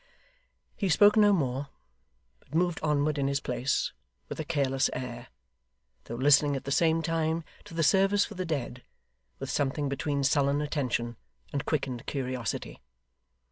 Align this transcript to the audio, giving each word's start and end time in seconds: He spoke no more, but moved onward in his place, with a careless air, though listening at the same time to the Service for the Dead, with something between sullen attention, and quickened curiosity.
He 0.75 0.89
spoke 0.89 1.15
no 1.15 1.31
more, 1.31 1.67
but 2.39 2.55
moved 2.55 2.79
onward 2.81 3.19
in 3.19 3.27
his 3.27 3.39
place, 3.39 3.93
with 4.29 4.39
a 4.39 4.43
careless 4.43 4.89
air, 4.93 5.27
though 6.05 6.15
listening 6.15 6.55
at 6.55 6.63
the 6.63 6.71
same 6.71 7.03
time 7.03 7.43
to 7.65 7.75
the 7.75 7.83
Service 7.83 8.25
for 8.25 8.33
the 8.33 8.43
Dead, 8.43 8.81
with 9.37 9.51
something 9.51 9.89
between 9.89 10.23
sullen 10.23 10.59
attention, 10.59 11.17
and 11.53 11.67
quickened 11.67 12.07
curiosity. 12.07 12.81